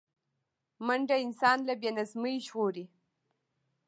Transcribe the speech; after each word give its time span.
منډه 0.85 1.15
انسان 1.25 1.57
له 1.67 1.73
بې 1.81 1.89
نظمۍ 1.97 2.35
ژغوري 2.45 2.85